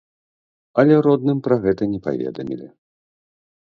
Але 0.83 0.95
родным 1.09 1.37
пра 1.49 1.55
гэта 1.69 1.83
не 1.95 1.99
паведамілі. 2.09 2.67